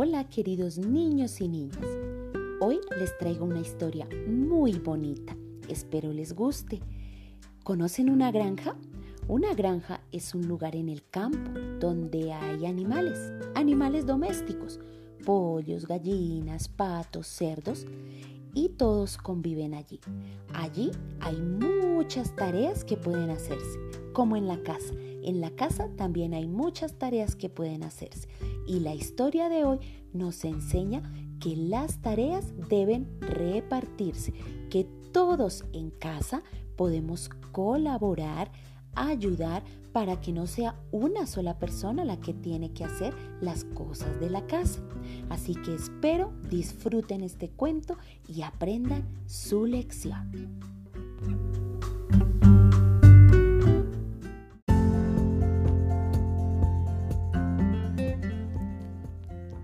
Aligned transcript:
hola 0.00 0.28
queridos 0.28 0.78
niños 0.78 1.40
y 1.40 1.48
niñas. 1.48 1.84
Hoy 2.60 2.78
les 3.00 3.18
traigo 3.18 3.44
una 3.44 3.58
historia 3.58 4.06
muy 4.28 4.78
bonita. 4.78 5.36
Espero 5.68 6.12
les 6.12 6.34
guste. 6.34 6.78
¿Conocen 7.64 8.08
una 8.08 8.30
granja? 8.30 8.76
Una 9.26 9.54
granja 9.54 10.00
es 10.12 10.36
un 10.36 10.46
lugar 10.46 10.76
en 10.76 10.88
el 10.88 11.04
campo 11.08 11.50
donde 11.80 12.32
hay 12.32 12.64
animales, 12.64 13.18
animales 13.56 14.06
domésticos, 14.06 14.78
pollos, 15.26 15.88
gallinas, 15.88 16.68
patos, 16.68 17.26
cerdos 17.26 17.84
y 18.54 18.68
todos 18.68 19.18
conviven 19.18 19.74
allí. 19.74 19.98
Allí 20.54 20.92
hay 21.18 21.42
muchas 21.42 22.36
tareas 22.36 22.84
que 22.84 22.96
pueden 22.96 23.30
hacerse, 23.30 23.80
como 24.12 24.36
en 24.36 24.46
la 24.46 24.62
casa. 24.62 24.94
En 25.24 25.40
la 25.40 25.50
casa 25.50 25.88
también 25.96 26.34
hay 26.34 26.46
muchas 26.46 26.94
tareas 27.00 27.34
que 27.34 27.48
pueden 27.48 27.82
hacerse 27.82 28.28
y 28.68 28.80
la 28.80 28.94
historia 28.94 29.48
de 29.48 29.64
hoy 29.64 29.78
nos 30.12 30.44
enseña 30.44 31.02
que 31.40 31.56
las 31.56 32.00
tareas 32.02 32.52
deben 32.68 33.08
repartirse, 33.20 34.32
que 34.70 34.84
todos 35.12 35.64
en 35.72 35.90
casa 35.90 36.42
podemos 36.76 37.30
colaborar, 37.50 38.52
ayudar 38.94 39.64
para 39.92 40.20
que 40.20 40.32
no 40.32 40.46
sea 40.46 40.78
una 40.92 41.26
sola 41.26 41.58
persona 41.58 42.04
la 42.04 42.20
que 42.20 42.34
tiene 42.34 42.72
que 42.72 42.84
hacer 42.84 43.14
las 43.40 43.64
cosas 43.64 44.20
de 44.20 44.30
la 44.30 44.46
casa. 44.46 44.80
Así 45.30 45.54
que 45.54 45.74
espero 45.74 46.32
disfruten 46.50 47.22
este 47.22 47.48
cuento 47.48 47.96
y 48.28 48.42
aprendan 48.42 49.08
su 49.26 49.64
lección. 49.66 50.77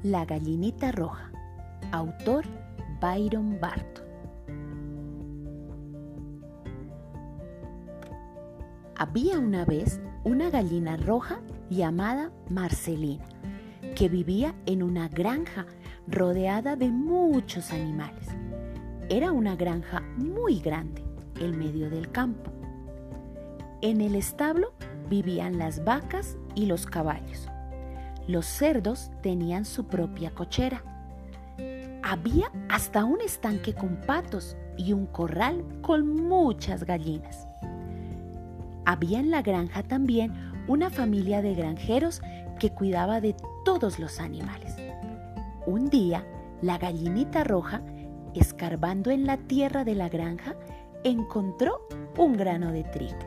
La 0.04 0.26
gallinita 0.26 0.92
roja. 0.92 1.32
Autor 1.90 2.44
Byron 3.00 3.58
Barton. 3.58 4.04
Había 8.96 9.38
una 9.38 9.64
vez 9.64 10.02
una 10.22 10.50
gallina 10.50 10.98
roja 10.98 11.40
llamada 11.70 12.30
Marcelina, 12.50 13.24
que 13.96 14.10
vivía 14.10 14.54
en 14.66 14.82
una 14.82 15.08
granja 15.08 15.64
rodeada 16.06 16.76
de 16.76 16.90
muchos 16.90 17.72
animales. 17.72 18.28
Era 19.08 19.32
una 19.32 19.56
granja 19.56 20.02
muy 20.18 20.60
grande, 20.60 21.02
en 21.40 21.58
medio 21.58 21.88
del 21.88 22.10
campo. 22.10 22.52
En 23.80 24.02
el 24.02 24.16
establo 24.16 24.74
vivían 25.08 25.56
las 25.56 25.82
vacas 25.82 26.36
y 26.54 26.66
los 26.66 26.84
caballos. 26.84 27.48
Los 28.26 28.46
cerdos 28.46 29.10
tenían 29.22 29.64
su 29.64 29.86
propia 29.86 30.30
cochera. 30.30 30.82
Había 32.02 32.50
hasta 32.68 33.04
un 33.04 33.20
estanque 33.20 33.74
con 33.74 34.00
patos 34.06 34.56
y 34.76 34.92
un 34.92 35.06
corral 35.06 35.64
con 35.82 36.14
muchas 36.14 36.84
gallinas. 36.84 37.46
Había 38.86 39.20
en 39.20 39.30
la 39.30 39.42
granja 39.42 39.82
también 39.82 40.32
una 40.68 40.90
familia 40.90 41.42
de 41.42 41.54
granjeros 41.54 42.22
que 42.58 42.70
cuidaba 42.70 43.20
de 43.20 43.34
todos 43.64 43.98
los 43.98 44.20
animales. 44.20 44.74
Un 45.66 45.90
día, 45.90 46.24
la 46.62 46.78
gallinita 46.78 47.44
roja, 47.44 47.82
escarbando 48.34 49.10
en 49.10 49.26
la 49.26 49.36
tierra 49.36 49.84
de 49.84 49.94
la 49.94 50.08
granja, 50.08 50.54
encontró 51.04 51.86
un 52.16 52.36
grano 52.36 52.72
de 52.72 52.84
trigo. 52.84 53.18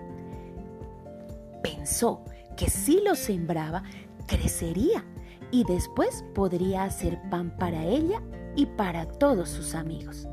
Pensó 1.62 2.24
que 2.56 2.70
si 2.70 3.02
lo 3.02 3.16
sembraba 3.16 3.84
crecería 4.28 5.04
y 5.52 5.64
después 5.64 6.24
podría 6.36 6.84
hacer 6.84 7.20
pan 7.30 7.56
para 7.58 7.84
ella 7.84 8.22
y 8.56 8.66
para 8.66 9.06
todos 9.06 9.50
sus 9.50 9.74
amigos. 9.74 10.28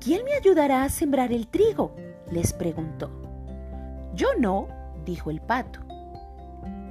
¿Quién 0.00 0.24
me 0.24 0.34
ayudará 0.34 0.84
a 0.84 0.88
sembrar 0.88 1.32
el 1.32 1.46
trigo? 1.48 1.94
les 2.30 2.52
preguntó. 2.52 3.10
Yo 4.14 4.28
no, 4.38 4.68
dijo 5.04 5.30
el 5.30 5.40
pato. 5.40 5.80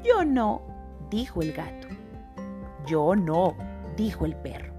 Yo 0.03 0.23
no, 0.25 0.61
dijo 1.09 1.41
el 1.41 1.53
gato. 1.53 1.87
Yo 2.85 3.15
no, 3.15 3.55
dijo 3.97 4.25
el 4.25 4.35
perro. 4.35 4.73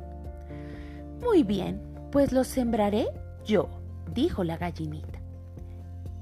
Muy 1.21 1.43
bien, 1.43 1.81
pues 2.11 2.33
lo 2.33 2.45
sembraré 2.45 3.09
yo, 3.45 3.69
dijo 4.13 4.45
la 4.45 4.57
gallinita. 4.57 5.21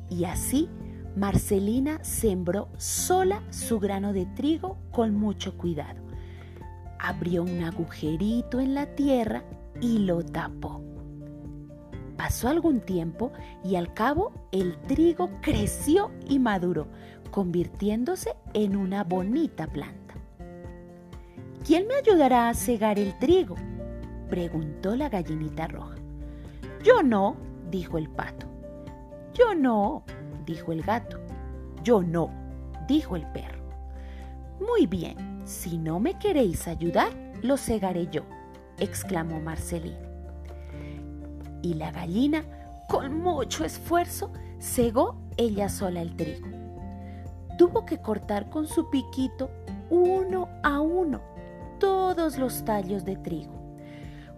Y 0.08 0.24
así 0.24 0.68
Marcelina 1.16 1.98
sembró 2.02 2.68
sola 2.76 3.42
su 3.50 3.78
grano 3.80 4.12
de 4.12 4.26
trigo 4.26 4.78
con 4.92 5.14
mucho 5.14 5.56
cuidado. 5.56 6.00
Abrió 6.98 7.42
un 7.42 7.62
agujerito 7.62 8.60
en 8.60 8.74
la 8.74 8.86
tierra 8.94 9.42
y 9.80 9.98
lo 9.98 10.22
tapó. 10.22 10.82
Pasó 12.16 12.48
algún 12.48 12.80
tiempo 12.80 13.32
y 13.64 13.76
al 13.76 13.94
cabo 13.94 14.32
el 14.50 14.76
trigo 14.82 15.30
creció 15.40 16.10
y 16.28 16.38
maduró, 16.38 16.88
convirtiéndose 17.30 18.34
en 18.54 18.76
una 18.76 19.04
bonita 19.04 19.66
planta. 19.68 20.14
¿Quién 21.64 21.86
me 21.86 21.94
ayudará 21.94 22.48
a 22.48 22.54
cegar 22.54 22.98
el 22.98 23.16
trigo? 23.18 23.54
preguntó 24.28 24.96
la 24.96 25.08
gallinita 25.08 25.68
roja. 25.68 25.96
Yo 26.82 27.02
no, 27.02 27.36
dijo 27.70 27.98
el 27.98 28.08
pato. 28.08 28.46
Yo 29.34 29.54
no, 29.54 30.04
dijo 30.48 30.72
el 30.72 30.82
gato. 30.82 31.18
Yo 31.84 32.02
no, 32.02 32.30
dijo 32.88 33.16
el 33.16 33.30
perro. 33.32 33.62
Muy 34.60 34.86
bien, 34.86 35.42
si 35.44 35.76
no 35.76 36.00
me 36.00 36.18
queréis 36.18 36.66
ayudar, 36.66 37.12
lo 37.42 37.58
cegaré 37.58 38.08
yo, 38.08 38.22
exclamó 38.78 39.40
Marcelina. 39.40 40.08
Y 41.62 41.74
la 41.74 41.92
gallina, 41.92 42.44
con 42.88 43.20
mucho 43.20 43.64
esfuerzo, 43.64 44.32
cegó 44.58 45.20
ella 45.36 45.68
sola 45.68 46.00
el 46.00 46.16
trigo. 46.16 46.48
Tuvo 47.58 47.84
que 47.84 47.98
cortar 47.98 48.48
con 48.48 48.66
su 48.66 48.88
piquito 48.88 49.50
uno 49.90 50.48
a 50.62 50.80
uno 50.80 51.20
todos 51.78 52.38
los 52.38 52.64
tallos 52.64 53.04
de 53.04 53.16
trigo. 53.16 53.52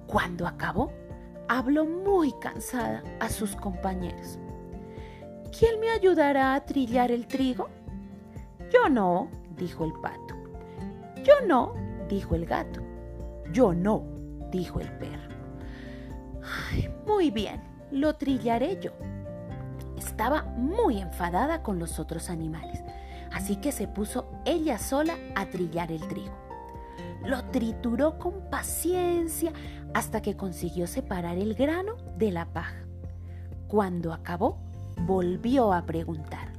Cuando 0.07 0.47
acabó, 0.47 0.93
habló 1.49 1.85
muy 1.85 2.33
cansada 2.41 3.05
a 3.21 3.29
sus 3.29 3.55
compañeros. 3.55 4.39
¿Quién 5.57 5.81
me 5.81 5.91
ayudará 5.91 6.55
a 6.55 6.65
trillar 6.65 7.11
el 7.11 7.27
trigo? 7.27 7.69
Yo 8.73 8.89
no, 8.89 9.29
dijo 9.57 9.85
el 9.85 9.93
pato. 9.95 10.37
Yo 11.25 11.35
no, 11.47 11.75
dijo 12.09 12.35
el 12.35 12.47
gato. 12.47 12.81
Yo 13.53 13.75
no, 13.75 14.05
dijo 14.51 14.81
el 14.81 14.91
perro. 14.93 15.35
muy 17.07 17.31
bien, 17.31 17.61
lo 17.91 18.15
trillaré 18.15 18.79
yo. 18.81 18.93
Estaba 19.97 20.45
muy 20.57 21.01
enfadada 21.01 21.63
con 21.63 21.79
los 21.79 21.99
otros 21.99 22.31
animales, 22.31 22.83
así 23.33 23.57
que 23.57 23.73
se 23.73 23.89
puso 23.89 24.31
ella 24.45 24.79
sola 24.79 25.17
a 25.35 25.47
trillar 25.47 25.91
el 25.91 26.07
trigo. 26.07 26.35
Lo 27.25 27.45
trituró 27.47 28.19
con 28.19 28.49
paciencia 28.51 29.53
hasta 29.95 30.23
que 30.23 30.37
consiguió 30.37 30.87
separar 30.87 31.37
el 31.37 31.55
grano 31.55 31.97
de 32.17 32.31
la 32.31 32.47
paja. 32.47 32.85
Cuando 33.69 34.13
acabó, 34.13 34.70
volvió 35.07 35.73
a 35.73 35.85
preguntar, 35.85 36.53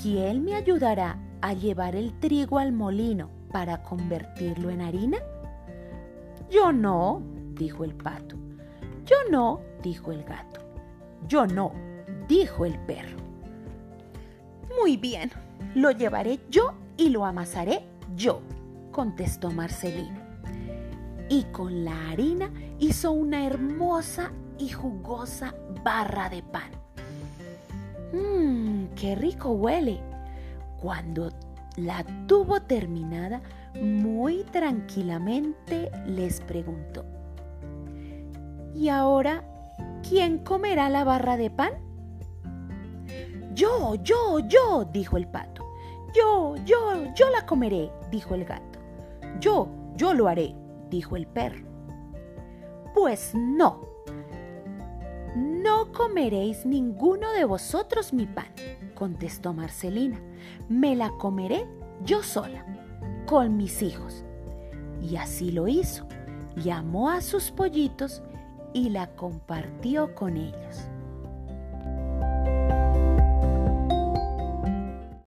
¿quién 0.00 0.44
me 0.44 0.54
ayudará 0.54 1.18
a 1.40 1.52
llevar 1.52 1.96
el 1.96 2.18
trigo 2.20 2.58
al 2.58 2.72
molino 2.72 3.30
para 3.52 3.82
convertirlo 3.82 4.70
en 4.70 4.80
harina? 4.80 5.18
Yo 6.50 6.72
no, 6.72 7.22
dijo 7.54 7.84
el 7.84 7.94
pato. 7.94 8.36
Yo 9.04 9.16
no, 9.30 9.60
dijo 9.82 10.12
el 10.12 10.24
gato. 10.24 10.60
Yo 11.28 11.46
no, 11.46 11.72
dijo 12.28 12.64
el 12.64 12.78
perro. 12.80 13.18
Muy 14.80 14.96
bien, 14.96 15.30
lo 15.74 15.90
llevaré 15.90 16.40
yo 16.50 16.72
y 16.96 17.10
lo 17.10 17.24
amasaré 17.24 17.84
yo, 18.16 18.40
contestó 18.92 19.50
Marcelina. 19.50 20.20
Y 21.28 21.44
con 21.44 21.84
la 21.84 22.10
harina 22.10 22.50
hizo 22.78 23.12
una 23.12 23.46
hermosa 23.46 24.32
y 24.58 24.68
jugosa 24.68 25.54
barra 25.82 26.28
de 26.28 26.42
pan. 26.42 26.70
Qué 28.96 29.14
rico 29.14 29.50
huele. 29.50 30.00
Cuando 30.80 31.30
la 31.76 32.04
tuvo 32.26 32.60
terminada, 32.62 33.42
muy 33.80 34.44
tranquilamente 34.44 35.90
les 36.06 36.40
preguntó, 36.40 37.04
¿y 38.74 38.88
ahora 38.88 39.44
quién 40.08 40.38
comerá 40.38 40.88
la 40.88 41.04
barra 41.04 41.36
de 41.36 41.50
pan? 41.50 41.72
Yo, 43.54 43.94
yo, 43.96 44.40
yo, 44.40 44.84
dijo 44.92 45.16
el 45.16 45.28
pato. 45.28 45.64
Yo, 46.14 46.54
yo, 46.64 47.12
yo 47.14 47.30
la 47.30 47.46
comeré, 47.46 47.90
dijo 48.10 48.34
el 48.34 48.44
gato. 48.44 48.78
Yo, 49.40 49.68
yo 49.96 50.12
lo 50.14 50.28
haré, 50.28 50.54
dijo 50.90 51.16
el 51.16 51.26
perro. 51.26 51.64
Pues 52.94 53.32
no, 53.34 53.93
no 55.34 55.92
comeréis 55.92 56.64
ninguno 56.64 57.32
de 57.32 57.44
vosotros 57.44 58.12
mi 58.12 58.26
pan, 58.26 58.46
contestó 58.94 59.52
Marcelina. 59.52 60.20
Me 60.68 60.94
la 60.94 61.10
comeré 61.18 61.66
yo 62.04 62.22
sola, 62.22 62.64
con 63.26 63.56
mis 63.56 63.82
hijos, 63.82 64.24
Y 65.02 65.16
así 65.16 65.50
lo 65.50 65.68
hizo. 65.68 66.06
Llamó 66.56 67.10
a 67.10 67.20
sus 67.20 67.50
pollitos 67.50 68.22
y 68.72 68.90
la 68.90 69.14
compartió 69.14 70.14
con 70.14 70.36
ellos. 70.36 70.88